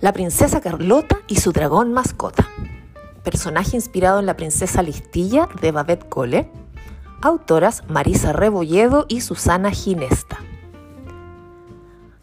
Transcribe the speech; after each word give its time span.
La 0.00 0.12
princesa 0.12 0.60
Carlota 0.60 1.18
y 1.26 1.40
su 1.40 1.50
dragón 1.50 1.92
mascota. 1.92 2.48
Personaje 3.24 3.74
inspirado 3.74 4.20
en 4.20 4.26
la 4.26 4.36
princesa 4.36 4.80
Listilla 4.80 5.48
de 5.60 5.72
Babette 5.72 6.08
Cole. 6.08 6.48
Autoras 7.20 7.82
Marisa 7.88 8.32
Rebolledo 8.32 9.06
y 9.08 9.22
Susana 9.22 9.72
Ginesta. 9.72 10.38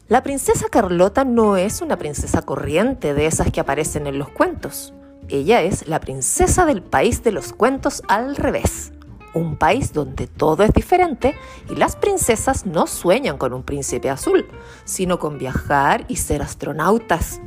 La 0.08 0.24
princesa 0.24 0.70
Carlota 0.70 1.26
no 1.26 1.58
es 1.58 1.82
una 1.82 1.98
princesa 1.98 2.44
corriente 2.44 3.14
de 3.14 3.26
esas 3.26 3.52
que 3.52 3.60
aparecen 3.60 4.08
en 4.08 4.20
los 4.20 4.30
cuentos. 4.30 4.94
Ella 5.28 5.62
es 5.62 5.86
la 5.86 6.00
princesa 6.00 6.66
del 6.66 6.82
país 6.82 7.24
de 7.24 7.34
los 7.34 7.52
cuentos 7.52 8.04
al 8.08 8.38
revés 8.38 8.94
un 9.34 9.58
país 9.58 9.92
donde 9.92 10.28
todo 10.28 10.64
es 10.64 10.72
diferente 10.74 11.36
y 11.70 11.76
las 11.76 11.98
princesas 11.98 12.66
no 12.66 12.88
sueñan 12.88 13.38
con 13.38 13.54
un 13.54 13.64
príncipe 13.64 14.10
azul, 14.10 14.48
sino 14.86 15.20
con 15.20 15.38
viajar 15.38 16.06
y 16.08 16.16
ser 16.16 16.42
astronautas. 16.42 17.42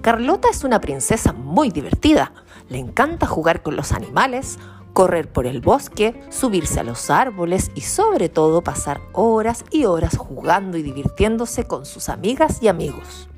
Carlota 0.00 0.48
es 0.50 0.64
una 0.64 0.80
princesa 0.80 1.32
muy 1.32 1.70
divertida. 1.70 2.32
Le 2.68 2.78
encanta 2.78 3.26
jugar 3.26 3.62
con 3.62 3.76
los 3.76 3.92
animales, 3.92 4.58
correr 4.92 5.30
por 5.30 5.46
el 5.46 5.60
bosque, 5.60 6.20
subirse 6.30 6.80
a 6.80 6.84
los 6.84 7.10
árboles 7.10 7.70
y 7.74 7.82
sobre 7.82 8.28
todo 8.28 8.62
pasar 8.62 9.00
horas 9.12 9.64
y 9.70 9.84
horas 9.84 10.16
jugando 10.16 10.78
y 10.78 10.82
divirtiéndose 10.82 11.64
con 11.64 11.84
sus 11.84 12.08
amigas 12.08 12.62
y 12.62 12.68
amigos. 12.68 13.28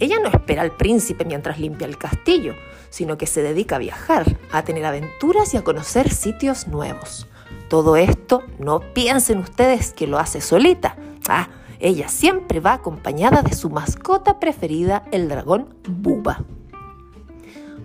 Ella 0.00 0.18
no 0.20 0.28
espera 0.28 0.62
al 0.62 0.76
príncipe 0.76 1.24
mientras 1.24 1.58
limpia 1.58 1.86
el 1.86 1.98
castillo, 1.98 2.54
sino 2.90 3.16
que 3.16 3.26
se 3.26 3.42
dedica 3.42 3.76
a 3.76 3.80
viajar, 3.80 4.38
a 4.52 4.62
tener 4.62 4.84
aventuras 4.84 5.54
y 5.54 5.56
a 5.56 5.64
conocer 5.64 6.10
sitios 6.10 6.68
nuevos. 6.68 7.26
Todo 7.68 7.96
esto 7.96 8.42
no 8.58 8.80
piensen 8.94 9.38
ustedes 9.38 9.92
que 9.92 10.06
lo 10.06 10.18
hace 10.18 10.40
solita. 10.40 10.96
Ah, 11.28 11.48
ella 11.80 12.08
siempre 12.08 12.60
va 12.60 12.74
acompañada 12.74 13.42
de 13.42 13.54
su 13.54 13.70
mascota 13.70 14.40
preferida, 14.40 15.04
el 15.12 15.28
dragón 15.28 15.74
Buba. 15.88 16.44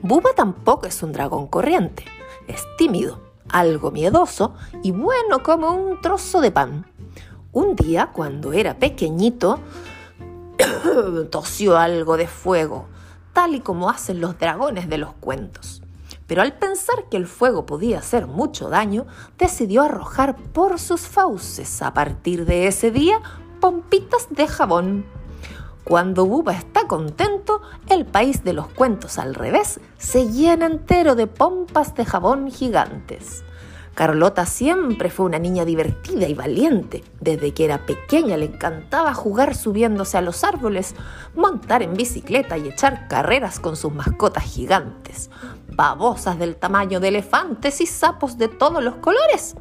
Buba 0.01 0.31
tampoco 0.35 0.87
es 0.87 1.03
un 1.03 1.11
dragón 1.11 1.47
corriente, 1.47 2.03
es 2.47 2.63
tímido, 2.77 3.21
algo 3.49 3.91
miedoso 3.91 4.55
y 4.81 4.91
bueno 4.91 5.43
como 5.43 5.71
un 5.71 6.01
trozo 6.01 6.41
de 6.41 6.51
pan. 6.51 6.87
Un 7.51 7.75
día, 7.75 8.09
cuando 8.11 8.51
era 8.51 8.79
pequeñito, 8.79 9.59
tosió 11.29 11.77
algo 11.77 12.17
de 12.17 12.27
fuego, 12.27 12.87
tal 13.31 13.53
y 13.53 13.59
como 13.59 13.89
hacen 13.89 14.19
los 14.19 14.39
dragones 14.39 14.89
de 14.89 14.97
los 14.97 15.13
cuentos. 15.13 15.83
Pero 16.25 16.41
al 16.41 16.57
pensar 16.57 17.09
que 17.11 17.17
el 17.17 17.27
fuego 17.27 17.67
podía 17.67 17.99
hacer 17.99 18.25
mucho 18.25 18.69
daño, 18.69 19.05
decidió 19.37 19.83
arrojar 19.83 20.35
por 20.35 20.79
sus 20.79 21.01
fauces 21.01 21.81
a 21.83 21.93
partir 21.93 22.45
de 22.45 22.65
ese 22.65 22.89
día 22.89 23.21
pompitas 23.63 24.27
de 24.29 24.45
jabón. 24.45 25.05
Cuando 25.85 26.25
Buba 26.25 26.51
está 26.51 26.85
contento, 26.85 27.61
el 27.89 28.05
país 28.05 28.43
de 28.43 28.51
los 28.51 28.67
cuentos 28.67 29.17
al 29.17 29.33
revés 29.33 29.79
se 29.97 30.29
llena 30.29 30.65
entero 30.65 31.15
de 31.15 31.27
pompas 31.27 31.95
de 31.95 32.03
jabón 32.03 32.51
gigantes. 32.51 33.45
Carlota 33.95 34.45
siempre 34.45 35.09
fue 35.09 35.27
una 35.27 35.39
niña 35.39 35.63
divertida 35.63 36.27
y 36.27 36.33
valiente. 36.33 37.05
Desde 37.21 37.53
que 37.53 37.63
era 37.63 37.85
pequeña 37.85 38.35
le 38.35 38.47
encantaba 38.47 39.13
jugar 39.13 39.55
subiéndose 39.55 40.17
a 40.17 40.21
los 40.21 40.43
árboles, 40.43 40.93
montar 41.33 41.83
en 41.83 41.93
bicicleta 41.93 42.57
y 42.57 42.67
echar 42.67 43.07
carreras 43.07 43.61
con 43.61 43.77
sus 43.77 43.93
mascotas 43.93 44.43
gigantes, 44.43 45.29
babosas 45.69 46.37
del 46.37 46.57
tamaño 46.57 46.99
de 46.99 47.07
elefantes 47.07 47.79
y 47.79 47.85
sapos 47.85 48.37
de 48.37 48.49
todos 48.49 48.83
los 48.83 48.95
colores. 48.95 49.55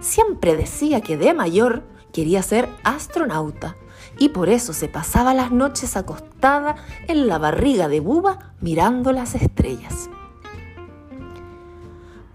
Siempre 0.00 0.56
decía 0.56 1.02
que 1.02 1.18
de 1.18 1.34
mayor 1.34 1.82
quería 2.12 2.42
ser 2.42 2.68
astronauta 2.84 3.76
y 4.18 4.30
por 4.30 4.48
eso 4.48 4.72
se 4.72 4.88
pasaba 4.88 5.34
las 5.34 5.52
noches 5.52 5.96
acostada 5.96 6.76
en 7.06 7.26
la 7.26 7.38
barriga 7.38 7.88
de 7.88 8.00
Buba 8.00 8.52
mirando 8.60 9.12
las 9.12 9.34
estrellas. 9.34 10.10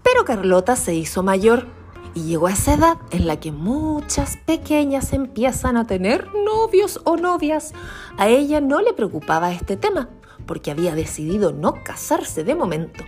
Pero 0.02 0.24
Carlota 0.24 0.76
se 0.76 0.94
hizo 0.94 1.22
mayor 1.22 1.66
y 2.14 2.22
llegó 2.22 2.46
a 2.46 2.52
esa 2.52 2.74
edad 2.74 2.98
en 3.10 3.26
la 3.26 3.40
que 3.40 3.52
muchas 3.52 4.36
pequeñas 4.36 5.12
empiezan 5.12 5.76
a 5.76 5.86
tener 5.86 6.28
novios 6.34 7.00
o 7.04 7.16
novias. 7.16 7.72
A 8.16 8.28
ella 8.28 8.60
no 8.60 8.80
le 8.80 8.92
preocupaba 8.92 9.52
este 9.52 9.76
tema, 9.76 10.08
porque 10.46 10.70
había 10.70 10.94
decidido 10.94 11.52
no 11.52 11.82
casarse 11.82 12.44
de 12.44 12.54
momento. 12.54 13.04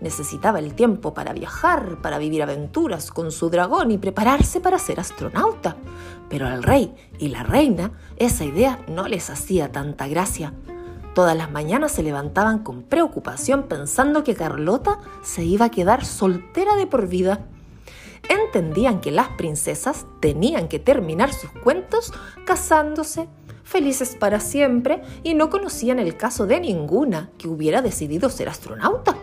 Necesitaba 0.00 0.60
el 0.60 0.74
tiempo 0.74 1.12
para 1.12 1.34
viajar, 1.34 2.00
para 2.00 2.18
vivir 2.18 2.42
aventuras 2.42 3.10
con 3.10 3.30
su 3.30 3.50
dragón 3.50 3.90
y 3.90 3.98
prepararse 3.98 4.60
para 4.60 4.78
ser 4.78 4.98
astronauta. 4.98 5.76
Pero 6.30 6.46
al 6.46 6.62
rey 6.62 6.94
y 7.18 7.28
la 7.28 7.42
reina 7.42 7.92
esa 8.16 8.44
idea 8.44 8.78
no 8.88 9.08
les 9.08 9.28
hacía 9.28 9.72
tanta 9.72 10.08
gracia. 10.08 10.54
Todas 11.14 11.36
las 11.36 11.50
mañanas 11.50 11.92
se 11.92 12.02
levantaban 12.02 12.60
con 12.60 12.82
preocupación 12.82 13.64
pensando 13.64 14.24
que 14.24 14.34
Carlota 14.34 15.00
se 15.22 15.44
iba 15.44 15.66
a 15.66 15.70
quedar 15.70 16.04
soltera 16.06 16.76
de 16.76 16.86
por 16.86 17.06
vida. 17.06 17.44
Entendían 18.28 19.00
que 19.00 19.10
las 19.10 19.28
princesas 19.28 20.06
tenían 20.20 20.68
que 20.68 20.78
terminar 20.78 21.34
sus 21.34 21.50
cuentos 21.50 22.12
casándose, 22.46 23.28
felices 23.64 24.16
para 24.18 24.40
siempre, 24.40 25.02
y 25.24 25.34
no 25.34 25.50
conocían 25.50 25.98
el 25.98 26.16
caso 26.16 26.46
de 26.46 26.60
ninguna 26.60 27.30
que 27.38 27.48
hubiera 27.48 27.82
decidido 27.82 28.30
ser 28.30 28.48
astronauta 28.48 29.16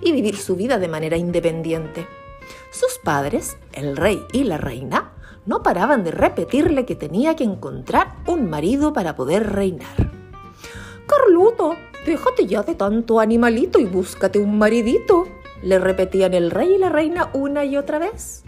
y 0.00 0.12
vivir 0.12 0.36
su 0.36 0.56
vida 0.56 0.78
de 0.78 0.88
manera 0.88 1.16
independiente. 1.16 2.06
Sus 2.70 2.98
padres, 3.02 3.56
el 3.72 3.96
rey 3.96 4.22
y 4.32 4.44
la 4.44 4.58
reina, 4.58 5.12
no 5.46 5.62
paraban 5.62 6.04
de 6.04 6.10
repetirle 6.10 6.84
que 6.84 6.96
tenía 6.96 7.36
que 7.36 7.44
encontrar 7.44 8.16
un 8.26 8.50
marido 8.50 8.92
para 8.92 9.16
poder 9.16 9.52
reinar. 9.52 10.10
Carluto, 11.06 11.76
déjate 12.04 12.46
ya 12.46 12.62
de 12.62 12.74
tanto 12.74 13.20
animalito 13.20 13.78
y 13.78 13.84
búscate 13.84 14.38
un 14.38 14.58
maridito, 14.58 15.26
le 15.62 15.78
repetían 15.78 16.34
el 16.34 16.50
rey 16.50 16.74
y 16.74 16.78
la 16.78 16.88
reina 16.88 17.30
una 17.32 17.64
y 17.64 17.76
otra 17.76 17.98
vez. 17.98 18.44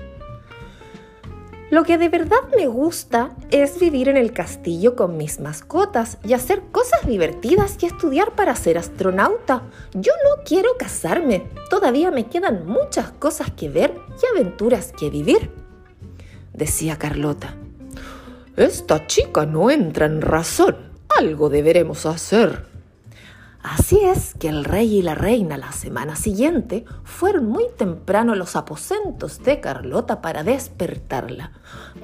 Lo 1.70 1.84
que 1.84 1.98
de 1.98 2.08
verdad 2.08 2.38
me 2.56 2.66
gusta 2.66 3.36
es 3.50 3.78
vivir 3.78 4.08
en 4.08 4.16
el 4.16 4.32
castillo 4.32 4.96
con 4.96 5.16
mis 5.16 5.38
mascotas 5.38 6.18
y 6.24 6.32
hacer 6.32 6.62
cosas 6.72 7.06
divertidas 7.06 7.76
y 7.80 7.86
estudiar 7.86 8.34
para 8.34 8.56
ser 8.56 8.78
astronauta. 8.78 9.62
Yo 9.92 10.12
no 10.24 10.42
quiero 10.44 10.70
casarme, 10.78 11.46
todavía 11.68 12.10
me 12.10 12.26
quedan 12.26 12.66
muchas 12.66 13.10
cosas 13.10 13.50
que 13.50 13.68
ver 13.68 13.94
y 14.22 14.36
aventuras 14.36 14.92
que 14.98 15.10
vivir, 15.10 15.50
decía 16.54 16.96
Carlota. 16.96 17.54
Esta 18.56 19.06
chica 19.06 19.44
no 19.44 19.70
entra 19.70 20.06
en 20.06 20.22
razón 20.22 20.88
algo 21.18 21.48
deberemos 21.48 22.06
hacer. 22.06 22.67
Así 23.62 23.98
es 24.04 24.34
que 24.34 24.48
el 24.48 24.64
rey 24.64 24.98
y 24.98 25.02
la 25.02 25.16
reina 25.16 25.56
la 25.56 25.72
semana 25.72 26.14
siguiente 26.14 26.84
fueron 27.02 27.46
muy 27.46 27.66
temprano 27.76 28.32
a 28.32 28.36
los 28.36 28.54
aposentos 28.54 29.42
de 29.42 29.60
Carlota 29.60 30.20
para 30.20 30.44
despertarla. 30.44 31.50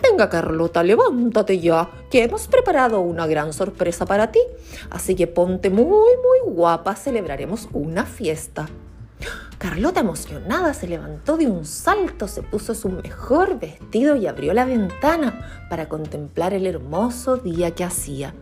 Venga 0.03 0.29
Carlota, 0.29 0.83
levántate 0.83 1.61
ya, 1.61 1.89
que 2.11 2.25
hemos 2.25 2.49
preparado 2.49 3.01
una 3.01 3.27
gran 3.29 3.53
sorpresa 3.53 4.05
para 4.05 4.33
ti. 4.33 4.41
Así 4.91 5.15
que 5.15 5.29
ponte 5.29 5.71
muy, 5.71 5.85
muy 5.87 6.53
guapa, 6.53 6.97
celebraremos 6.97 7.69
una 7.73 8.05
fiesta. 8.05 8.67
Carlota 9.59 10.01
emocionada 10.01 10.75
se 10.75 10.89
levantó 10.89 11.37
de 11.37 11.47
un 11.47 11.65
salto, 11.65 12.27
se 12.29 12.43
puso 12.43 12.75
su 12.75 12.89
mejor 12.89 13.59
vestido 13.61 14.17
y 14.17 14.27
abrió 14.27 14.53
la 14.53 14.65
ventana 14.65 15.67
para 15.71 15.89
contemplar 15.89 16.53
el 16.53 16.67
hermoso 16.67 17.37
día 17.37 17.71
que 17.71 17.85
hacía. 17.85 18.35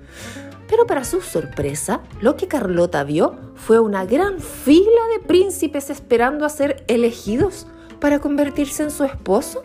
Pero 0.73 0.87
para 0.87 1.05
su 1.05 1.21
sorpresa, 1.21 2.01
lo 2.23 2.35
que 2.35 2.49
Carlota 2.49 3.05
vio 3.05 3.37
fue 3.57 3.79
una 3.79 4.07
gran 4.07 4.41
fila 4.41 5.03
de 5.13 5.23
príncipes 5.23 5.91
esperando 5.91 6.47
a 6.47 6.49
ser 6.49 6.83
elegidos 6.89 7.67
para 8.01 8.21
convertirse 8.21 8.83
en 8.83 8.91
su 8.91 9.05
esposo. 9.05 9.63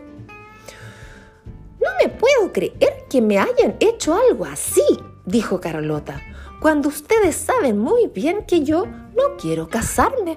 No 1.80 1.88
me 2.04 2.10
puedo 2.10 2.52
creer 2.52 3.06
que 3.10 3.22
me 3.22 3.40
hayan 3.40 3.78
hecho 3.80 4.16
algo 4.16 4.44
así, 4.44 4.84
dijo 5.26 5.62
Carlota, 5.62 6.22
cuando 6.62 6.90
ustedes 6.90 7.38
saben 7.38 7.78
muy 7.78 8.08
bien 8.08 8.44
que 8.46 8.66
yo 8.66 8.86
no 8.86 9.38
quiero 9.40 9.70
casarme. 9.70 10.36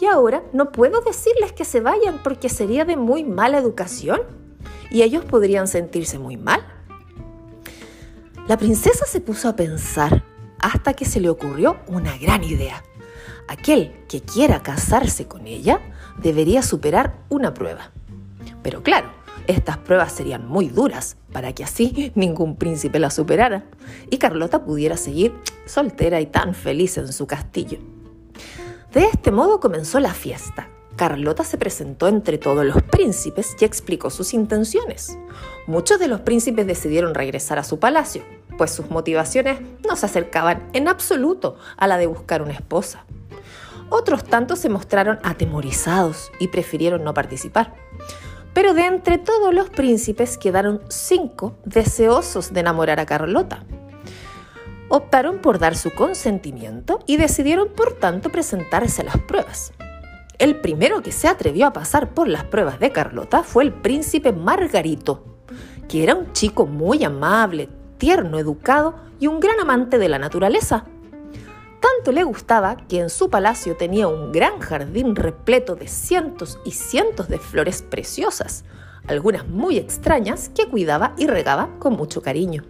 Y 0.00 0.06
ahora 0.06 0.42
no 0.52 0.72
puedo 0.72 1.02
decirles 1.02 1.52
que 1.52 1.64
se 1.64 1.80
vayan 1.80 2.20
porque 2.24 2.48
sería 2.48 2.84
de 2.84 2.96
muy 2.96 3.22
mala 3.22 3.58
educación 3.58 4.22
y 4.90 5.02
ellos 5.02 5.24
podrían 5.24 5.68
sentirse 5.68 6.18
muy 6.18 6.36
mal. 6.36 6.79
La 8.50 8.56
princesa 8.56 9.06
se 9.06 9.20
puso 9.20 9.48
a 9.48 9.54
pensar 9.54 10.24
hasta 10.58 10.94
que 10.94 11.04
se 11.04 11.20
le 11.20 11.28
ocurrió 11.28 11.76
una 11.86 12.18
gran 12.18 12.42
idea. 12.42 12.82
Aquel 13.46 13.92
que 14.08 14.22
quiera 14.22 14.60
casarse 14.60 15.28
con 15.28 15.46
ella 15.46 15.80
debería 16.20 16.60
superar 16.62 17.14
una 17.28 17.54
prueba. 17.54 17.92
Pero 18.64 18.82
claro, 18.82 19.08
estas 19.46 19.78
pruebas 19.78 20.10
serían 20.10 20.48
muy 20.48 20.66
duras 20.66 21.16
para 21.32 21.52
que 21.52 21.62
así 21.62 22.10
ningún 22.16 22.56
príncipe 22.56 22.98
la 22.98 23.10
superara 23.10 23.66
y 24.10 24.18
Carlota 24.18 24.64
pudiera 24.64 24.96
seguir 24.96 25.32
soltera 25.64 26.20
y 26.20 26.26
tan 26.26 26.52
feliz 26.52 26.98
en 26.98 27.12
su 27.12 27.28
castillo. 27.28 27.78
De 28.92 29.04
este 29.04 29.30
modo 29.30 29.60
comenzó 29.60 30.00
la 30.00 30.12
fiesta. 30.12 30.68
Carlota 31.00 31.44
se 31.44 31.56
presentó 31.56 32.08
entre 32.08 32.36
todos 32.36 32.62
los 32.62 32.82
príncipes 32.82 33.56
y 33.58 33.64
explicó 33.64 34.10
sus 34.10 34.34
intenciones. 34.34 35.16
Muchos 35.66 35.98
de 35.98 36.08
los 36.08 36.20
príncipes 36.20 36.66
decidieron 36.66 37.14
regresar 37.14 37.58
a 37.58 37.64
su 37.64 37.78
palacio, 37.78 38.22
pues 38.58 38.70
sus 38.70 38.90
motivaciones 38.90 39.62
no 39.88 39.96
se 39.96 40.04
acercaban 40.04 40.68
en 40.74 40.88
absoluto 40.88 41.56
a 41.78 41.86
la 41.86 41.96
de 41.96 42.06
buscar 42.06 42.42
una 42.42 42.52
esposa. 42.52 43.06
Otros 43.88 44.24
tantos 44.24 44.58
se 44.58 44.68
mostraron 44.68 45.18
atemorizados 45.22 46.30
y 46.38 46.48
prefirieron 46.48 47.02
no 47.02 47.14
participar. 47.14 47.72
Pero 48.52 48.74
de 48.74 48.84
entre 48.84 49.16
todos 49.16 49.54
los 49.54 49.70
príncipes 49.70 50.36
quedaron 50.36 50.82
cinco 50.90 51.56
deseosos 51.64 52.52
de 52.52 52.60
enamorar 52.60 53.00
a 53.00 53.06
Carlota. 53.06 53.64
Optaron 54.90 55.38
por 55.38 55.58
dar 55.58 55.76
su 55.76 55.92
consentimiento 55.94 56.98
y 57.06 57.16
decidieron 57.16 57.70
por 57.70 57.94
tanto 57.94 58.28
presentarse 58.28 59.00
a 59.00 59.04
las 59.06 59.16
pruebas. 59.16 59.72
El 60.40 60.56
primero 60.56 61.02
que 61.02 61.12
se 61.12 61.28
atrevió 61.28 61.66
a 61.66 61.74
pasar 61.74 62.14
por 62.14 62.26
las 62.26 62.44
pruebas 62.44 62.80
de 62.80 62.92
Carlota 62.92 63.42
fue 63.42 63.62
el 63.62 63.74
príncipe 63.74 64.32
Margarito, 64.32 65.22
que 65.86 66.02
era 66.02 66.14
un 66.14 66.32
chico 66.32 66.64
muy 66.64 67.04
amable, 67.04 67.68
tierno, 67.98 68.38
educado 68.38 68.94
y 69.18 69.26
un 69.26 69.38
gran 69.38 69.60
amante 69.60 69.98
de 69.98 70.08
la 70.08 70.18
naturaleza. 70.18 70.86
Tanto 71.78 72.10
le 72.12 72.24
gustaba 72.24 72.78
que 72.88 73.00
en 73.00 73.10
su 73.10 73.28
palacio 73.28 73.76
tenía 73.76 74.08
un 74.08 74.32
gran 74.32 74.60
jardín 74.60 75.14
repleto 75.14 75.76
de 75.76 75.88
cientos 75.88 76.58
y 76.64 76.70
cientos 76.70 77.28
de 77.28 77.38
flores 77.38 77.82
preciosas, 77.82 78.64
algunas 79.08 79.46
muy 79.46 79.76
extrañas 79.76 80.48
que 80.48 80.66
cuidaba 80.68 81.12
y 81.18 81.26
regaba 81.26 81.68
con 81.78 81.96
mucho 81.96 82.22
cariño. 82.22 82.64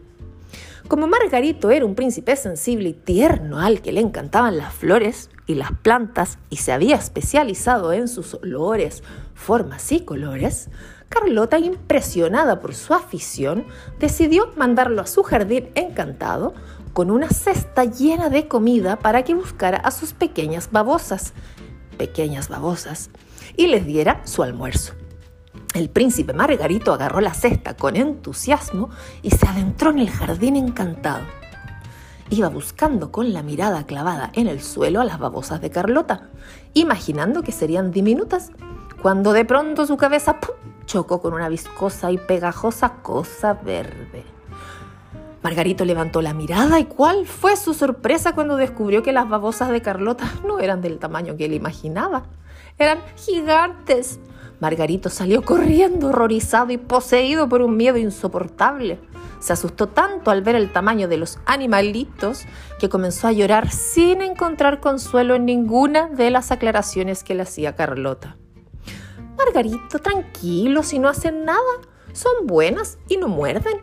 Como 0.90 1.06
Margarito 1.06 1.70
era 1.70 1.86
un 1.86 1.94
príncipe 1.94 2.34
sensible 2.34 2.88
y 2.88 2.94
tierno 2.94 3.60
al 3.60 3.80
que 3.80 3.92
le 3.92 4.00
encantaban 4.00 4.56
las 4.56 4.74
flores 4.74 5.30
y 5.46 5.54
las 5.54 5.70
plantas 5.70 6.40
y 6.50 6.56
se 6.56 6.72
había 6.72 6.96
especializado 6.96 7.92
en 7.92 8.08
sus 8.08 8.34
olores, 8.34 9.04
formas 9.32 9.92
y 9.92 10.00
colores, 10.00 10.68
Carlota, 11.08 11.60
impresionada 11.60 12.58
por 12.58 12.74
su 12.74 12.92
afición, 12.92 13.66
decidió 14.00 14.50
mandarlo 14.56 15.00
a 15.00 15.06
su 15.06 15.22
jardín 15.22 15.68
encantado 15.76 16.54
con 16.92 17.12
una 17.12 17.28
cesta 17.28 17.84
llena 17.84 18.28
de 18.28 18.48
comida 18.48 18.98
para 18.98 19.22
que 19.22 19.34
buscara 19.34 19.78
a 19.78 19.92
sus 19.92 20.12
pequeñas 20.12 20.72
babosas, 20.72 21.34
pequeñas 21.98 22.48
babosas, 22.48 23.10
y 23.56 23.68
les 23.68 23.86
diera 23.86 24.22
su 24.24 24.42
almuerzo. 24.42 24.94
El 25.74 25.88
príncipe 25.88 26.32
Margarito 26.32 26.92
agarró 26.92 27.20
la 27.20 27.32
cesta 27.32 27.76
con 27.76 27.94
entusiasmo 27.94 28.90
y 29.22 29.30
se 29.30 29.46
adentró 29.46 29.90
en 29.90 30.00
el 30.00 30.10
jardín 30.10 30.56
encantado. 30.56 31.24
Iba 32.28 32.48
buscando 32.48 33.12
con 33.12 33.32
la 33.32 33.42
mirada 33.42 33.86
clavada 33.86 34.30
en 34.34 34.48
el 34.48 34.60
suelo 34.60 35.00
a 35.00 35.04
las 35.04 35.18
babosas 35.18 35.60
de 35.60 35.70
Carlota, 35.70 36.28
imaginando 36.74 37.42
que 37.42 37.52
serían 37.52 37.92
diminutas, 37.92 38.50
cuando 39.00 39.32
de 39.32 39.44
pronto 39.44 39.86
su 39.86 39.96
cabeza 39.96 40.38
chocó 40.86 41.20
con 41.20 41.34
una 41.34 41.48
viscosa 41.48 42.10
y 42.10 42.18
pegajosa 42.18 42.94
cosa 43.02 43.54
verde. 43.54 44.24
Margarito 45.42 45.84
levantó 45.84 46.20
la 46.20 46.34
mirada 46.34 46.80
y 46.80 46.84
cuál 46.84 47.26
fue 47.26 47.56
su 47.56 47.74
sorpresa 47.74 48.34
cuando 48.34 48.56
descubrió 48.56 49.02
que 49.02 49.12
las 49.12 49.28
babosas 49.28 49.70
de 49.70 49.80
Carlota 49.80 50.30
no 50.44 50.58
eran 50.58 50.82
del 50.82 50.98
tamaño 50.98 51.36
que 51.36 51.46
él 51.46 51.54
imaginaba. 51.54 52.24
Eran 52.78 52.98
gigantes, 53.16 54.20
Margarito 54.60 55.08
salió 55.08 55.42
corriendo 55.42 56.08
horrorizado 56.08 56.70
y 56.70 56.76
poseído 56.76 57.48
por 57.48 57.62
un 57.62 57.76
miedo 57.76 57.96
insoportable. 57.96 59.00
Se 59.40 59.54
asustó 59.54 59.88
tanto 59.88 60.30
al 60.30 60.42
ver 60.42 60.54
el 60.54 60.70
tamaño 60.70 61.08
de 61.08 61.16
los 61.16 61.38
animalitos 61.46 62.44
que 62.78 62.90
comenzó 62.90 63.26
a 63.26 63.32
llorar 63.32 63.70
sin 63.70 64.20
encontrar 64.20 64.80
consuelo 64.80 65.34
en 65.34 65.46
ninguna 65.46 66.08
de 66.08 66.30
las 66.30 66.50
aclaraciones 66.50 67.24
que 67.24 67.34
le 67.34 67.42
hacía 67.42 67.74
Carlota. 67.74 68.36
Margarito, 69.38 69.98
tranquilo, 69.98 70.82
si 70.82 70.98
no 70.98 71.08
hacen 71.08 71.46
nada, 71.46 71.60
son 72.12 72.46
buenas 72.46 72.98
y 73.08 73.16
no 73.16 73.28
muerden. 73.28 73.78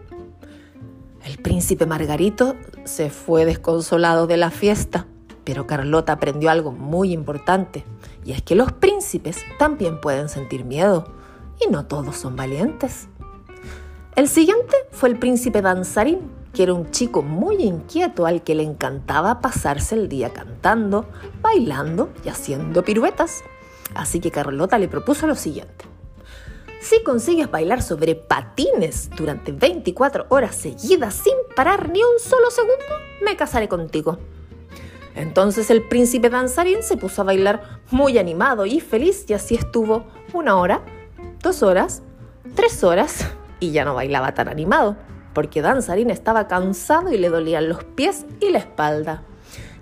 El 1.26 1.40
príncipe 1.40 1.88
Margarito 1.88 2.56
se 2.84 3.10
fue 3.10 3.46
desconsolado 3.46 4.28
de 4.28 4.38
la 4.38 4.52
fiesta, 4.52 5.08
pero 5.48 5.66
Carlota 5.66 6.12
aprendió 6.12 6.50
algo 6.50 6.74
muy 6.74 7.14
importante. 7.14 7.86
Y 8.26 8.34
es 8.34 8.42
que 8.42 8.54
los 8.54 8.74
príncipes 8.74 9.46
también 9.58 10.02
pueden 10.02 10.28
sentir 10.28 10.66
miedo, 10.66 11.06
y 11.66 11.72
no 11.72 11.86
todos 11.86 12.18
son 12.18 12.36
valientes. 12.36 13.08
El 14.18 14.28
siguiente 14.28 14.76
fue 14.92 15.08
el 15.08 15.18
príncipe 15.18 15.62
danzarín, 15.62 16.20
que 16.54 16.64
era 16.64 16.74
un 16.74 16.92
chico 16.92 17.22
muy 17.22 17.64
inquieto 17.64 18.26
al 18.26 18.44
que 18.44 18.56
le 18.56 18.64
encantaba 18.64 19.40
pasarse 19.40 19.96
el 19.96 20.10
día 20.10 20.34
cantando, 20.34 21.06
bailando 21.42 22.10
y 22.26 22.28
haciendo 22.28 22.84
piruetas. 22.84 23.46
Así 23.96 24.20
que 24.20 24.32
Carlota 24.32 24.78
le 24.78 24.90
propuso 24.90 25.28
lo 25.28 25.36
siguiente. 25.36 25.86
Si 26.82 27.02
consigues 27.04 27.50
bailar 27.50 27.82
sobre 27.82 28.16
patines 28.16 29.10
durante 29.16 29.54
24 29.54 30.26
horas 30.28 30.58
seguidas 30.58 31.14
sin 31.14 31.36
parar 31.56 31.88
ni 31.88 32.04
un 32.04 32.20
solo 32.20 32.52
segundo, 32.52 32.84
me 33.24 33.38
casaré 33.38 33.70
contigo. 33.70 34.18
Entonces 35.18 35.72
el 35.72 35.82
príncipe 35.82 36.30
danzarín 36.30 36.84
se 36.84 36.96
puso 36.96 37.24
a 37.24 37.26
bailar 37.26 37.64
muy 37.90 38.20
animado 38.20 38.68
y 38.68 38.80
feliz 38.80 39.26
y 39.28 39.34
así 39.34 39.56
estuvo 39.56 40.06
una 40.32 40.58
hora, 40.58 40.84
dos 41.42 41.64
horas, 41.64 42.04
tres 42.54 42.84
horas 42.84 43.28
y 43.60 43.72
ya 43.72 43.84
no 43.84 43.96
bailaba 43.96 44.36
tan 44.36 44.48
animado, 44.48 44.96
porque 45.34 45.64
danzarín 45.64 46.12
estaba 46.12 46.48
cansado 46.48 47.12
y 47.12 47.18
le 47.18 47.30
dolían 47.30 47.68
los 47.68 47.84
pies 47.84 48.28
y 48.40 48.52
la 48.52 48.60
espalda. 48.60 49.24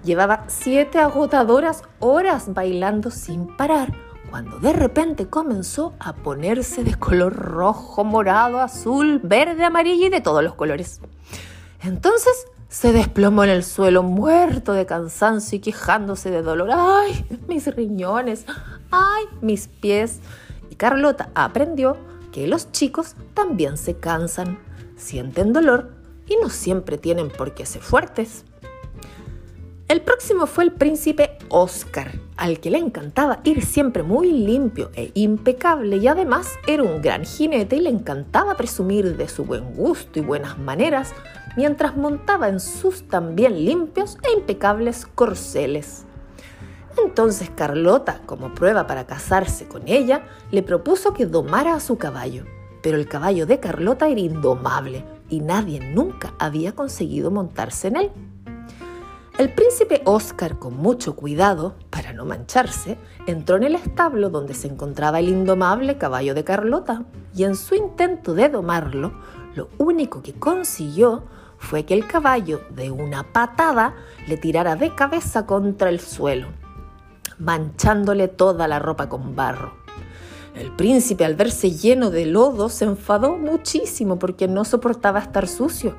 Llevaba 0.05 0.45
siete 0.47 0.99
agotadoras 0.99 1.83
horas 1.99 2.53
bailando 2.53 3.11
sin 3.11 3.57
parar, 3.57 3.91
cuando 4.29 4.59
de 4.59 4.71
repente 4.71 5.27
comenzó 5.27 5.95
a 5.99 6.13
ponerse 6.13 6.85
de 6.85 6.95
color 6.95 7.35
rojo, 7.35 8.05
morado, 8.05 8.61
azul, 8.61 9.19
verde, 9.21 9.65
amarillo 9.65 10.05
y 10.05 10.09
de 10.09 10.21
todos 10.21 10.41
los 10.41 10.55
colores. 10.55 11.01
Entonces 11.81 12.47
se 12.69 12.91
desplomó 12.91 13.43
en 13.43 13.51
el 13.51 13.63
suelo 13.63 14.03
muerto 14.03 14.73
de 14.73 14.85
cansancio 14.85 15.57
y 15.57 15.61
quejándose 15.61 16.31
de 16.31 16.41
dolor. 16.41 16.69
¡Ay, 16.73 17.25
mis 17.47 17.73
riñones! 17.73 18.45
¡Ay, 18.91 19.25
mis 19.41 19.67
pies! 19.67 20.19
Y 20.69 20.75
Carlota 20.75 21.29
aprendió 21.35 21.97
que 22.31 22.47
los 22.47 22.71
chicos 22.71 23.15
también 23.33 23.77
se 23.77 23.97
cansan, 23.97 24.59
sienten 24.97 25.53
dolor 25.53 25.91
y 26.27 26.35
no 26.41 26.49
siempre 26.49 26.97
tienen 26.97 27.29
por 27.29 27.53
qué 27.53 27.65
ser 27.65 27.81
fuertes. 27.81 28.45
El 29.87 30.01
próximo 30.01 30.47
fue 30.47 30.63
el 30.63 30.71
príncipe 30.71 31.37
Oscar, 31.47 32.19
al 32.37 32.59
que 32.59 32.71
le 32.71 32.79
encantaba 32.79 33.41
ir 33.43 33.63
siempre 33.63 34.01
muy 34.01 34.31
limpio 34.31 34.89
e 34.95 35.11
impecable 35.13 35.97
y 35.97 36.07
además 36.07 36.53
era 36.65 36.81
un 36.81 37.03
gran 37.03 37.23
jinete 37.23 37.75
y 37.75 37.81
le 37.81 37.91
encantaba 37.91 38.57
presumir 38.57 39.15
de 39.15 39.29
su 39.29 39.45
buen 39.45 39.75
gusto 39.75 40.17
y 40.17 40.23
buenas 40.23 40.57
maneras 40.57 41.13
mientras 41.55 41.95
montaba 41.97 42.49
en 42.49 42.59
sus 42.59 43.07
también 43.07 43.63
limpios 43.63 44.17
e 44.23 44.33
impecables 44.35 45.05
corceles. 45.05 46.05
Entonces 46.97 47.51
Carlota, 47.55 48.21
como 48.25 48.55
prueba 48.55 48.87
para 48.87 49.05
casarse 49.05 49.67
con 49.67 49.87
ella, 49.87 50.23
le 50.49 50.63
propuso 50.63 51.13
que 51.13 51.27
domara 51.27 51.75
a 51.75 51.79
su 51.79 51.99
caballo. 51.99 52.45
Pero 52.81 52.97
el 52.97 53.07
caballo 53.07 53.45
de 53.45 53.59
Carlota 53.59 54.07
era 54.07 54.19
indomable 54.19 55.05
y 55.29 55.41
nadie 55.41 55.79
nunca 55.79 56.33
había 56.39 56.71
conseguido 56.71 57.29
montarse 57.29 57.89
en 57.89 57.95
él. 57.97 58.11
El 59.37 59.49
príncipe 59.49 60.01
Oscar, 60.05 60.59
con 60.59 60.77
mucho 60.77 61.17
cuidado, 61.17 61.75
para 61.89 62.13
no 62.13 62.23
mancharse, 62.23 62.97
entró 63.27 63.57
en 63.57 63.63
el 63.63 63.75
establo 63.75 64.29
donde 64.29 64.53
se 64.53 64.67
encontraba 64.67 65.19
el 65.19 65.27
indomable 65.27 65.97
caballo 65.97 66.33
de 66.33 66.45
Carlota 66.45 67.03
y 67.35 67.43
en 67.43 67.57
su 67.57 67.75
intento 67.75 68.33
de 68.33 68.47
domarlo, 68.47 69.11
lo 69.53 69.67
único 69.77 70.21
que 70.21 70.35
consiguió 70.35 71.23
fue 71.57 71.83
que 71.83 71.93
el 71.93 72.07
caballo 72.07 72.61
de 72.69 72.91
una 72.91 73.33
patada 73.33 73.95
le 74.25 74.37
tirara 74.37 74.77
de 74.77 74.95
cabeza 74.95 75.45
contra 75.45 75.89
el 75.89 75.99
suelo, 75.99 76.47
manchándole 77.37 78.29
toda 78.29 78.69
la 78.69 78.79
ropa 78.79 79.09
con 79.09 79.35
barro. 79.35 79.73
El 80.55 80.71
príncipe 80.71 81.25
al 81.25 81.35
verse 81.35 81.71
lleno 81.71 82.09
de 82.09 82.25
lodo 82.25 82.69
se 82.69 82.85
enfadó 82.85 83.35
muchísimo 83.35 84.17
porque 84.17 84.47
no 84.47 84.63
soportaba 84.63 85.19
estar 85.19 85.49
sucio. 85.49 85.93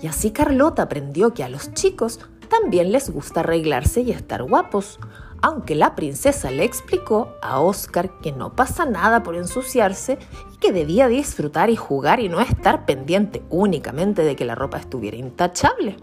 Y 0.00 0.08
así 0.08 0.32
Carlota 0.32 0.82
aprendió 0.82 1.32
que 1.32 1.44
a 1.44 1.48
los 1.48 1.72
chicos 1.74 2.18
también 2.52 2.92
les 2.92 3.08
gusta 3.08 3.40
arreglarse 3.40 4.02
y 4.02 4.10
estar 4.10 4.42
guapos, 4.42 5.00
aunque 5.40 5.74
la 5.74 5.94
princesa 5.94 6.50
le 6.50 6.64
explicó 6.64 7.34
a 7.40 7.60
Oscar 7.60 8.18
que 8.20 8.30
no 8.30 8.54
pasa 8.54 8.84
nada 8.84 9.22
por 9.22 9.36
ensuciarse 9.36 10.18
y 10.52 10.58
que 10.58 10.70
debía 10.70 11.08
disfrutar 11.08 11.70
y 11.70 11.76
jugar 11.76 12.20
y 12.20 12.28
no 12.28 12.40
estar 12.40 12.84
pendiente 12.84 13.42
únicamente 13.48 14.22
de 14.22 14.36
que 14.36 14.44
la 14.44 14.54
ropa 14.54 14.76
estuviera 14.76 15.16
intachable. 15.16 15.96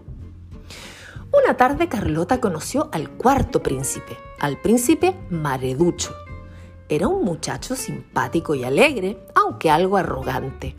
Una 1.32 1.56
tarde 1.56 1.88
Carlota 1.88 2.40
conoció 2.40 2.88
al 2.90 3.10
cuarto 3.10 3.62
príncipe, 3.62 4.18
al 4.40 4.60
príncipe 4.60 5.14
Mareducho. 5.30 6.12
Era 6.88 7.06
un 7.06 7.24
muchacho 7.24 7.76
simpático 7.76 8.56
y 8.56 8.64
alegre, 8.64 9.24
aunque 9.36 9.70
algo 9.70 9.96
arrogante. 9.96 10.74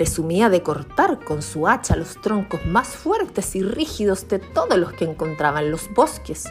Presumía 0.00 0.48
de 0.48 0.62
cortar 0.62 1.22
con 1.22 1.42
su 1.42 1.68
hacha 1.68 1.94
los 1.94 2.18
troncos 2.22 2.64
más 2.64 2.88
fuertes 2.88 3.54
y 3.54 3.62
rígidos 3.62 4.26
de 4.28 4.38
todos 4.38 4.78
los 4.78 4.94
que 4.94 5.04
encontraba 5.04 5.60
en 5.60 5.70
los 5.70 5.92
bosques 5.92 6.48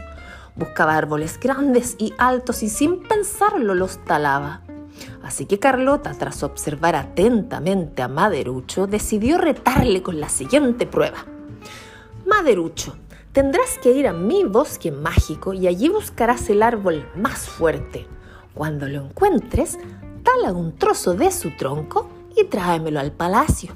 Buscaba 0.56 0.96
árboles 0.96 1.40
grandes 1.40 1.96
y 1.98 2.14
altos 2.20 2.62
y 2.62 2.70
sin 2.70 3.02
pensarlo 3.02 3.74
los 3.74 4.06
talaba. 4.06 4.62
Así 5.24 5.48
que 5.48 5.58
Carlota, 5.58 6.14
tras 6.14 6.44
observar 6.44 6.96
atentamente 6.96 8.04
a 8.04 8.08
Maderucho, 8.08 8.86
decidió 8.86 9.40
retarle 9.40 10.04
con 10.04 10.20
la 10.20 10.30
siguiente 10.30 10.86
prueba. 10.86 11.26
Maderucho, 12.28 12.98
tendrás 13.32 13.80
que 13.82 13.94
ir 13.94 14.08
a 14.08 14.14
mi 14.14 14.44
bosque 14.44 14.92
mágico 14.92 15.56
y 15.56 15.66
allí 15.66 15.90
buscarás 15.90 16.52
el 16.52 16.62
árbol 16.62 17.10
más 17.16 17.50
fuerte. 17.50 18.06
Cuando 18.54 18.88
lo 18.88 19.06
encuentres, 19.06 19.80
tala 20.22 20.54
un 20.54 20.76
trozo 20.76 21.16
de 21.16 21.32
su 21.32 21.50
tronco 21.58 22.19
y 22.36 22.46
tráemelo 22.46 23.00
al 23.00 23.12
palacio. 23.12 23.76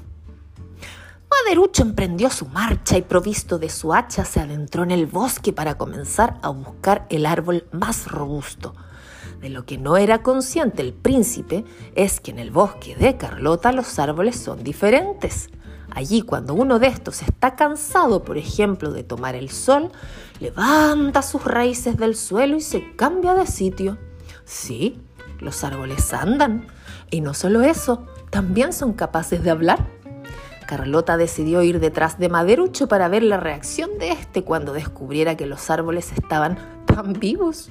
Maderucho 1.44 1.82
emprendió 1.82 2.30
su 2.30 2.46
marcha 2.46 2.96
y 2.96 3.02
provisto 3.02 3.58
de 3.58 3.68
su 3.68 3.92
hacha 3.92 4.24
se 4.24 4.40
adentró 4.40 4.82
en 4.82 4.92
el 4.92 5.06
bosque 5.06 5.52
para 5.52 5.76
comenzar 5.76 6.38
a 6.42 6.50
buscar 6.50 7.06
el 7.10 7.26
árbol 7.26 7.66
más 7.72 8.06
robusto. 8.06 8.74
De 9.40 9.50
lo 9.50 9.66
que 9.66 9.76
no 9.76 9.96
era 9.96 10.22
consciente 10.22 10.80
el 10.80 10.94
príncipe 10.94 11.64
es 11.94 12.20
que 12.20 12.30
en 12.30 12.38
el 12.38 12.50
bosque 12.50 12.96
de 12.96 13.16
Carlota 13.16 13.72
los 13.72 13.98
árboles 13.98 14.36
son 14.36 14.62
diferentes. 14.62 15.50
Allí 15.90 16.22
cuando 16.22 16.54
uno 16.54 16.78
de 16.78 16.86
estos 16.86 17.22
está 17.22 17.54
cansado, 17.56 18.24
por 18.24 18.38
ejemplo, 18.38 18.92
de 18.92 19.04
tomar 19.04 19.34
el 19.34 19.50
sol, 19.50 19.90
levanta 20.40 21.22
sus 21.22 21.44
raíces 21.44 21.96
del 21.96 22.16
suelo 22.16 22.56
y 22.56 22.60
se 22.60 22.96
cambia 22.96 23.34
de 23.34 23.46
sitio. 23.46 23.98
Sí, 24.44 25.00
los 25.40 25.62
árboles 25.62 26.12
andan. 26.12 26.66
Y 27.10 27.20
no 27.20 27.34
solo 27.34 27.62
eso, 27.62 28.06
también 28.34 28.72
son 28.72 28.94
capaces 28.94 29.44
de 29.44 29.50
hablar. 29.50 29.78
Carlota 30.66 31.16
decidió 31.16 31.62
ir 31.62 31.78
detrás 31.78 32.18
de 32.18 32.28
Maderucho 32.28 32.88
para 32.88 33.06
ver 33.06 33.22
la 33.22 33.36
reacción 33.36 33.96
de 34.00 34.10
este 34.10 34.42
cuando 34.42 34.72
descubriera 34.72 35.36
que 35.36 35.46
los 35.46 35.70
árboles 35.70 36.10
estaban 36.10 36.58
tan 36.84 37.12
vivos. 37.12 37.70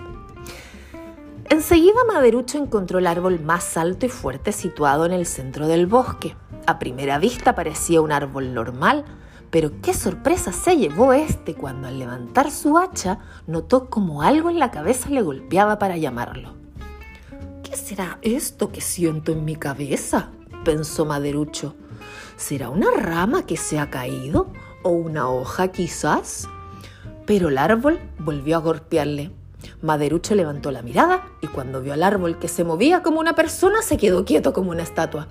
Enseguida 1.50 2.06
Maderucho 2.08 2.58
encontró 2.58 3.00
el 3.00 3.08
árbol 3.08 3.42
más 3.42 3.76
alto 3.76 4.06
y 4.06 4.10
fuerte 4.10 4.54
situado 4.54 5.06
en 5.06 5.12
el 5.12 5.26
centro 5.26 5.68
del 5.68 5.86
bosque. 5.86 6.38
A 6.66 6.80
primera 6.80 7.20
vista 7.20 7.56
parecía 7.56 8.00
un 8.00 8.14
árbol 8.14 8.54
normal, 8.54 9.04
pero 9.52 9.82
qué 9.82 9.94
sorpresa 9.94 10.54
se 10.54 10.78
llevó 10.78 11.12
este 11.12 11.56
cuando 11.56 11.90
al 11.90 12.00
levantar 12.00 12.52
su 12.52 12.78
hacha 12.78 13.20
notó 13.48 13.90
como 13.90 14.22
algo 14.22 14.50
en 14.50 14.60
la 14.60 14.72
cabeza 14.72 15.10
le 15.10 15.24
golpeaba 15.24 15.78
para 15.78 15.98
llamarlo. 15.98 16.54
¿Qué 17.64 17.76
será 17.76 18.18
esto 18.22 18.72
que 18.72 18.80
siento 18.80 19.34
en 19.34 19.44
mi 19.44 19.58
cabeza? 19.58 20.32
Pensó 20.64 21.06
Maderucho. 21.06 21.76
¿Será 22.36 22.70
una 22.70 22.92
rama 22.92 23.46
que 23.46 23.58
se 23.58 23.80
ha 23.80 23.90
caído? 23.90 24.48
¿O 24.82 24.90
una 24.90 25.30
hoja 25.30 25.70
quizás? 25.70 26.48
Pero 27.26 27.50
el 27.50 27.58
árbol 27.58 28.00
volvió 28.20 28.58
a 28.58 28.60
golpearle. 28.60 29.32
Maderucho 29.82 30.36
levantó 30.36 30.72
la 30.72 30.82
mirada 30.82 31.28
y 31.42 31.48
cuando 31.48 31.82
vio 31.82 31.94
al 31.94 32.04
árbol 32.04 32.38
que 32.40 32.48
se 32.48 32.64
movía 32.64 33.02
como 33.02 33.20
una 33.20 33.34
persona 33.34 33.82
se 33.82 33.98
quedó 33.98 34.26
quieto 34.26 34.52
como 34.54 34.72
una 34.72 34.84
estatua. 34.84 35.28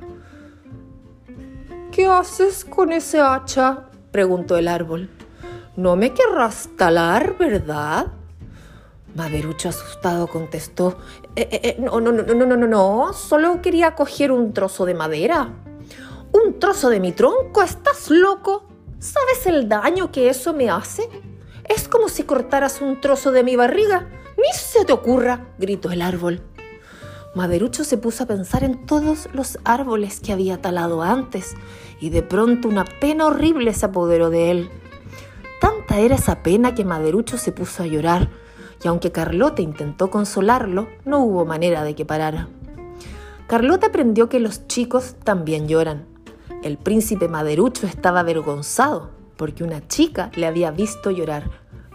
¿Qué 1.91 2.07
haces 2.07 2.65
con 2.65 2.93
ese 2.93 3.21
hacha? 3.21 3.91
preguntó 4.11 4.57
el 4.57 4.69
árbol. 4.69 5.11
No 5.77 5.97
me 5.97 6.13
querrás 6.13 6.71
talar, 6.77 7.37
¿verdad? 7.39 8.13
Maderucho 9.15 9.69
asustado 9.69 10.27
contestó, 10.27 10.97
eh, 11.37 11.49
eh, 11.51 11.61
eh, 11.63 11.77
no, 11.79 12.01
no, 12.01 12.13
no, 12.13 12.23
no, 12.23 12.47
no, 12.47 12.57
no, 12.57 12.67
no, 12.67 13.13
solo 13.13 13.61
quería 13.61 13.95
coger 13.95 14.33
un 14.33 14.53
trozo 14.53 14.87
de 14.87 14.95
madera. 14.95 15.51
¿Un 16.33 16.59
trozo 16.59 16.89
de 16.89 16.99
mi 16.99 17.13
tronco? 17.13 17.63
¿Estás 17.63 18.09
loco? 18.09 18.67
¿Sabes 18.99 19.47
el 19.47 19.69
daño 19.69 20.11
que 20.11 20.31
eso 20.31 20.55
me 20.55 20.71
hace? 20.71 21.09
Es 21.69 21.89
como 21.89 22.09
si 22.09 22.23
cortaras 22.23 22.81
un 22.81 23.01
trozo 23.01 23.33
de 23.33 23.45
mi 23.45 23.55
barriga. 23.55 24.09
Ni 24.39 24.51
se 24.55 24.87
te 24.87 24.95
ocurra, 24.95 25.49
gritó 25.59 25.91
el 25.91 26.01
árbol. 26.01 26.43
Maderucho 27.35 27.85
se 27.85 27.99
puso 27.99 28.25
a 28.25 28.27
pensar 28.27 28.65
en 28.65 28.87
todos 28.87 29.29
los 29.35 29.59
árboles 29.65 30.21
que 30.21 30.33
había 30.33 30.61
talado 30.61 31.03
antes 31.03 31.55
y 32.01 32.11
de 32.11 32.23
pronto 32.23 32.69
una 32.69 32.85
pena 32.85 33.27
horrible 33.27 33.73
se 33.75 33.87
apoderó 33.87 34.31
de 34.31 34.51
él. 34.51 34.71
Tanta 35.61 35.99
era 35.99 36.15
esa 36.15 36.43
pena 36.43 36.75
que 36.75 36.85
Maderucho 36.85 37.39
se 37.39 37.53
puso 37.53 37.83
a 37.83 37.87
llorar 37.87 38.31
y 38.83 38.89
aunque 38.89 39.13
Carlota 39.13 39.63
intentó 39.63 40.11
consolarlo, 40.11 40.89
no 41.05 41.21
hubo 41.21 41.45
manera 41.45 41.85
de 41.85 41.95
que 41.95 42.05
parara. 42.05 42.49
Carlota 43.47 43.89
aprendió 43.89 44.29
que 44.29 44.41
los 44.41 44.67
chicos 44.67 45.17
también 45.25 45.69
lloran 45.69 46.13
el 46.63 46.79
príncipe 46.79 47.27
Maderucho 47.29 47.89
estaba 47.89 48.21
avergonzado 48.21 49.11
porque 49.37 49.65
una 49.65 49.87
chica 49.89 50.31
le 50.37 50.47
había 50.47 50.71
visto 50.71 51.11
llorar, 51.11 51.51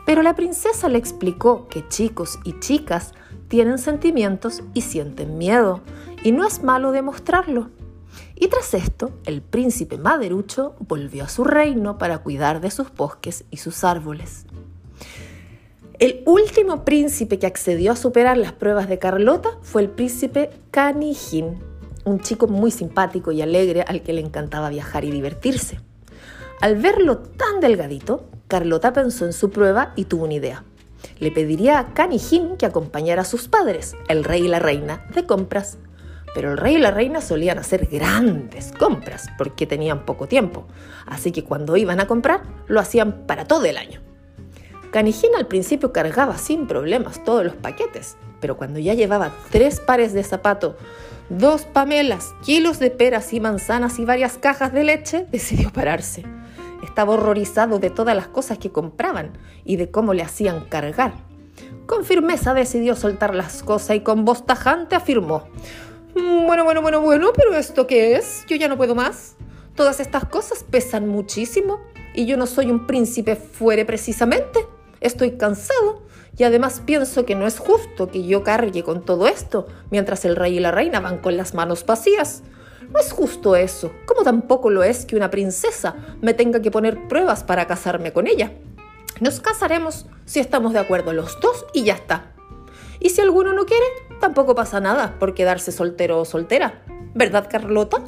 pero 0.05 0.21
la 0.21 0.35
princesa 0.35 0.89
le 0.89 0.97
explicó 0.97 1.67
que 1.69 1.87
chicos 1.87 2.37
y 2.43 2.59
chicas 2.59 3.13
tienen 3.47 3.77
sentimientos 3.77 4.63
y 4.73 4.81
sienten 4.81 5.37
miedo, 5.37 5.79
y 6.21 6.33
no 6.33 6.45
es 6.45 6.63
malo 6.63 6.91
demostrarlo. 6.91 7.69
Y 8.35 8.47
tras 8.47 8.73
esto, 8.73 9.11
el 9.25 9.41
príncipe 9.41 9.97
Maderucho 9.97 10.75
volvió 10.79 11.23
a 11.23 11.29
su 11.29 11.45
reino 11.45 11.97
para 11.97 12.17
cuidar 12.17 12.59
de 12.59 12.71
sus 12.71 12.93
bosques 12.93 13.45
y 13.49 13.57
sus 13.57 13.85
árboles. 13.85 14.45
El 15.99 16.21
último 16.27 16.85
príncipe 16.85 17.39
que 17.39 17.47
accedió 17.47 17.91
a 17.91 17.95
superar 17.95 18.37
las 18.37 18.51
pruebas 18.51 18.87
de 18.87 18.99
Carlota 18.99 19.57
fue 19.63 19.81
el 19.81 19.89
príncipe 19.89 20.51
Canijín, 20.69 21.57
un 22.05 22.19
chico 22.19 22.47
muy 22.47 22.69
simpático 22.69 23.31
y 23.31 23.41
alegre 23.41 23.81
al 23.81 24.03
que 24.03 24.13
le 24.13 24.21
encantaba 24.21 24.69
viajar 24.69 25.05
y 25.05 25.09
divertirse. 25.09 25.79
Al 26.61 26.75
verlo 26.75 27.17
tan 27.17 27.61
delgadito, 27.61 28.29
Carlota 28.47 28.93
pensó 28.93 29.25
en 29.25 29.33
su 29.33 29.49
prueba 29.49 29.93
y 29.95 30.05
tuvo 30.05 30.25
una 30.25 30.35
idea. 30.35 30.63
Le 31.17 31.31
pediría 31.31 31.79
a 31.79 31.93
Canijín 31.95 32.57
que 32.57 32.67
acompañara 32.67 33.23
a 33.23 33.25
sus 33.25 33.47
padres, 33.47 33.95
el 34.07 34.23
rey 34.23 34.45
y 34.45 34.49
la 34.49 34.59
reina, 34.59 35.03
de 35.15 35.25
compras. 35.25 35.79
Pero 36.35 36.51
el 36.51 36.59
rey 36.59 36.75
y 36.75 36.79
la 36.79 36.91
reina 36.91 37.21
solían 37.21 37.57
hacer 37.57 37.87
grandes 37.87 38.71
compras 38.71 39.29
porque 39.35 39.65
tenían 39.65 40.05
poco 40.05 40.27
tiempo, 40.27 40.67
así 41.07 41.31
que 41.31 41.43
cuando 41.43 41.75
iban 41.75 41.99
a 41.99 42.05
comprar 42.05 42.43
lo 42.67 42.79
hacían 42.79 43.25
para 43.25 43.45
todo 43.45 43.65
el 43.65 43.77
año. 43.77 44.06
Canijín 44.91 45.35
al 45.35 45.47
principio 45.47 45.91
cargaba 45.91 46.37
sin 46.37 46.67
problemas 46.67 47.23
todos 47.23 47.43
los 47.43 47.55
paquetes, 47.55 48.17
pero 48.39 48.57
cuando 48.57 48.79
ya 48.79 48.93
llevaba 48.93 49.31
tres 49.51 49.79
pares 49.79 50.13
de 50.13 50.23
zapatos, 50.23 50.75
dos 51.29 51.63
pamelas, 51.63 52.33
kilos 52.43 52.79
de 52.79 52.89
peras 52.89 53.33
y 53.33 53.39
manzanas 53.39 53.99
y 53.99 54.05
varias 54.05 54.37
cajas 54.37 54.73
de 54.73 54.83
leche, 54.83 55.25
decidió 55.31 55.71
pararse. 55.71 56.23
Estaba 56.83 57.13
horrorizado 57.13 57.79
de 57.79 57.89
todas 57.89 58.15
las 58.15 58.27
cosas 58.27 58.57
que 58.57 58.71
compraban 58.71 59.37
y 59.65 59.75
de 59.75 59.91
cómo 59.91 60.13
le 60.13 60.23
hacían 60.23 60.65
cargar. 60.65 61.13
Con 61.85 62.05
firmeza 62.05 62.53
decidió 62.53 62.95
soltar 62.95 63.33
las 63.33 63.63
cosas 63.63 63.97
y 63.97 64.01
con 64.01 64.25
voz 64.25 64.45
tajante 64.45 64.95
afirmó, 64.95 65.47
bueno, 66.15 66.63
bueno, 66.63 66.81
bueno, 66.81 67.01
bueno, 67.01 67.31
pero 67.35 67.55
¿esto 67.55 67.85
qué 67.85 68.15
es? 68.15 68.45
Yo 68.47 68.55
ya 68.55 68.67
no 68.67 68.77
puedo 68.77 68.95
más. 68.95 69.35
Todas 69.75 69.99
estas 69.99 70.25
cosas 70.25 70.63
pesan 70.63 71.07
muchísimo 71.07 71.79
y 72.15 72.25
yo 72.25 72.37
no 72.37 72.47
soy 72.47 72.71
un 72.71 72.87
príncipe 72.87 73.35
fuere 73.35 73.85
precisamente. 73.85 74.65
Estoy 75.01 75.37
cansado 75.37 76.03
y 76.37 76.43
además 76.43 76.81
pienso 76.85 77.25
que 77.25 77.35
no 77.35 77.47
es 77.47 77.59
justo 77.59 78.09
que 78.09 78.25
yo 78.25 78.43
cargue 78.43 78.83
con 78.83 79.03
todo 79.03 79.27
esto 79.27 79.67
mientras 79.89 80.25
el 80.25 80.35
rey 80.35 80.57
y 80.57 80.59
la 80.59 80.71
reina 80.71 80.99
van 80.99 81.19
con 81.19 81.37
las 81.37 81.53
manos 81.53 81.85
vacías. 81.85 82.43
No 82.91 82.99
es 82.99 83.11
justo 83.11 83.55
eso, 83.55 83.91
como 84.05 84.23
tampoco 84.23 84.69
lo 84.69 84.83
es 84.83 85.05
que 85.05 85.15
una 85.15 85.29
princesa 85.29 85.95
me 86.21 86.33
tenga 86.33 86.61
que 86.61 86.71
poner 86.71 87.07
pruebas 87.07 87.43
para 87.43 87.67
casarme 87.67 88.13
con 88.13 88.27
ella. 88.27 88.53
Nos 89.19 89.39
casaremos 89.39 90.05
si 90.25 90.39
estamos 90.39 90.73
de 90.73 90.79
acuerdo 90.79 91.11
los 91.11 91.39
dos 91.41 91.65
y 91.73 91.83
ya 91.83 91.95
está. 91.95 92.33
Y 92.99 93.09
si 93.09 93.21
alguno 93.21 93.53
no 93.53 93.65
quiere, 93.65 93.85
tampoco 94.19 94.55
pasa 94.55 94.79
nada 94.79 95.17
por 95.19 95.33
quedarse 95.33 95.71
soltero 95.71 96.19
o 96.19 96.25
soltera. 96.25 96.83
¿Verdad, 97.13 97.47
Carlota? 97.49 98.03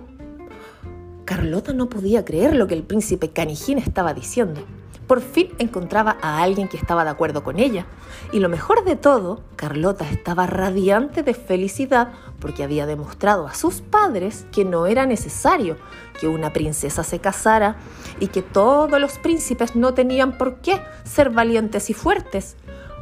Carlota 1.26 1.74
no 1.74 1.90
podía 1.90 2.26
creer 2.26 2.56
lo 2.56 2.68
que 2.68 2.74
el 2.76 2.84
príncipe 2.84 3.30
Canijín 3.30 3.80
estaba 3.80 4.14
diciendo. 4.14 4.62
Por 5.10 5.22
fin 5.22 5.50
encontraba 5.58 6.18
a 6.22 6.44
alguien 6.44 6.68
que 6.68 6.78
estaba 6.78 7.04
de 7.04 7.10
acuerdo 7.10 7.44
con 7.44 7.58
ella. 7.58 7.88
Y 8.32 8.42
lo 8.42 8.48
mejor 8.48 8.84
de 8.84 8.96
todo, 8.96 9.42
Carlota 9.56 10.08
estaba 10.08 10.46
radiante 10.46 11.24
de 11.24 11.34
felicidad 11.34 12.10
porque 12.40 12.64
había 12.64 12.86
demostrado 12.86 13.48
a 13.48 13.56
sus 13.56 13.82
padres 13.82 14.46
que 14.52 14.66
no 14.66 14.86
era 14.86 15.08
necesario 15.08 15.78
que 16.20 16.28
una 16.28 16.54
princesa 16.54 17.04
se 17.04 17.18
casara 17.18 17.78
y 18.20 18.28
que 18.28 18.44
todos 18.44 19.02
los 19.02 19.18
príncipes 19.18 19.76
no 19.76 19.96
tenían 19.96 20.38
por 20.38 20.58
qué 20.58 20.80
ser 21.06 21.32
valientes 21.32 21.90
y 21.90 21.96
fuertes. 21.96 22.56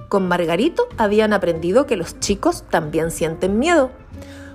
Con 0.07 0.29
Margarito 0.29 0.87
habían 0.97 1.33
aprendido 1.33 1.87
que 1.87 1.97
los 1.97 2.21
chicos 2.21 2.63
también 2.69 3.11
sienten 3.11 3.59
miedo 3.59 3.91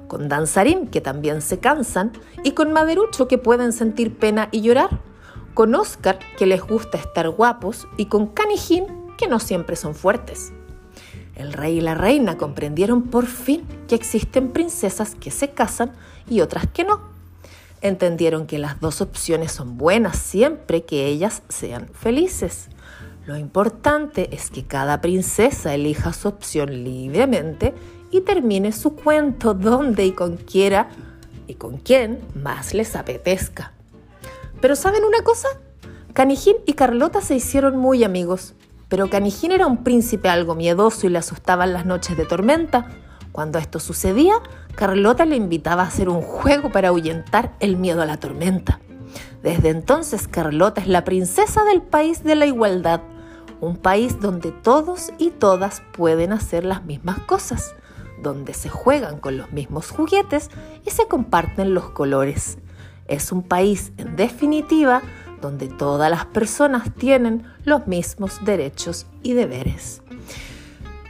con 0.09 0.31
Danzarín, 0.31 0.89
que 0.89 1.03
también 1.03 1.43
se 1.43 1.59
cansan, 1.59 2.13
y 2.45 2.53
con 2.53 2.73
Maderucho, 2.73 3.29
que 3.29 3.37
pueden 3.37 3.75
sentir 3.75 4.17
pena 4.17 4.49
y 4.53 4.63
llorar 4.63 5.12
con 5.55 5.75
Oscar, 5.75 6.19
que 6.39 6.47
les 6.47 6.63
gusta 6.63 6.99
estar 6.99 7.29
guapos, 7.29 7.87
y 7.97 8.07
con 8.07 8.29
Canijín, 8.29 8.87
que 9.17 9.29
no 9.29 9.39
siempre 9.39 9.77
son 9.77 9.95
fuertes. 9.95 10.53
El 11.35 11.53
rey 11.53 11.79
y 11.79 11.81
la 11.81 11.95
reina 11.95 12.37
comprendieron 12.37 13.05
por 13.05 13.27
fin 13.27 13.65
que 13.89 13.95
existen 13.95 14.51
princesas 14.51 15.15
que 15.15 15.31
se 15.31 15.51
casan 15.51 15.93
y 16.29 16.41
otras 16.41 16.67
que 16.67 16.85
no. 16.85 17.01
Entendieron 17.81 18.47
que 18.47 18.59
las 18.59 18.81
dos 18.81 19.01
opciones 19.01 19.53
son 19.53 19.79
buenas 19.79 20.19
siempre 20.19 20.85
que 20.85 21.07
ellas 21.07 21.43
sean 21.49 21.89
felices. 21.93 22.69
Lo 23.27 23.37
importante 23.37 24.35
es 24.35 24.51
que 24.51 24.65
cada 24.65 25.01
princesa 25.01 25.75
elija 25.75 26.13
su 26.13 26.29
opción 26.29 26.85
libremente 26.85 27.75
y 28.11 28.21
termine 28.21 28.73
su 28.73 28.95
cuento 28.95 29.55
donde 29.55 30.05
y 30.05 30.13
con 30.13 30.37
quiera 30.37 30.91
quien 31.85 32.21
más 32.35 32.75
les 32.75 32.97
apetezca. 32.97 33.73
Pero 34.63 34.77
¿saben 34.77 35.05
una 35.05 35.23
cosa? 35.25 35.49
Canijín 36.13 36.55
y 36.67 36.75
Carlota 36.75 37.21
se 37.21 37.35
hicieron 37.35 37.77
muy 37.77 38.05
amigos, 38.05 38.55
pero 38.89 39.11
Canijín 39.11 39.51
era 39.51 39.67
un 39.67 39.83
príncipe 39.83 40.29
algo 40.29 40.55
miedoso 40.55 41.05
y 41.09 41.11
le 41.11 41.19
asustaban 41.19 41.73
las 41.73 41.85
noches 41.85 42.17
de 42.17 42.27
tormenta. 42.27 42.89
Cuando 43.33 43.59
esto 43.59 43.81
sucedía, 43.81 44.35
Carlota 44.77 45.25
le 45.25 45.35
invitaba 45.35 45.83
a 45.83 45.87
hacer 45.87 46.09
un 46.09 46.23
juego 46.23 46.71
para 46.71 46.89
ahuyentar 46.89 47.57
el 47.59 47.77
miedo 47.77 48.03
a 48.03 48.07
la 48.07 48.19
tormenta. 48.19 48.79
Desde 49.43 49.71
entonces 49.71 50.29
Carlota 50.29 50.81
es 50.81 50.87
la 50.87 51.03
princesa 51.03 51.65
del 51.65 51.83
país 51.83 52.23
de 52.23 52.37
la 52.37 52.47
igualdad, 52.47 53.01
un 53.61 53.77
país 53.77 54.21
donde 54.21 54.53
todos 54.53 55.11
y 55.19 55.31
todas 55.31 55.83
pueden 55.93 56.33
hacer 56.33 56.65
las 56.65 56.85
mismas 56.85 57.19
cosas, 57.19 57.75
donde 58.23 58.55
se 58.55 58.69
juegan 58.69 59.19
con 59.19 59.39
los 59.39 59.51
mismos 59.51 59.91
juguetes 59.91 60.51
y 60.87 60.91
se 60.91 61.09
comparten 61.09 61.75
los 61.75 61.91
colores. 61.91 62.59
Es 63.13 63.31
un 63.31 63.43
país, 63.43 63.93
en 63.99 64.17
definitiva, 64.17 65.03
donde 65.43 65.69
todas 65.69 66.11
las 66.11 66.25
personas 66.25 66.95
tienen 66.95 67.45
los 67.65 67.87
mismos 67.87 68.43
derechos 68.43 69.07
y 69.23 69.35
deberes. 69.35 70.01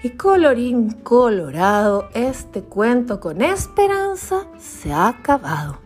Y 0.03 0.11
colorín 0.11 0.91
colorado, 0.91 2.09
este 2.13 2.63
cuento 2.63 3.21
con 3.21 3.41
esperanza 3.41 4.49
se 4.59 4.93
ha 4.93 5.07
acabado. 5.07 5.82